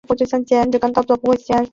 [0.07, 1.15] 法国小说家将其生平小说
[1.63, 1.69] 化。